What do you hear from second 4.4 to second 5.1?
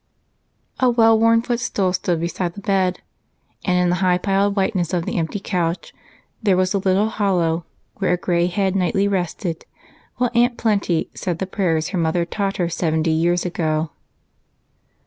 whiteness of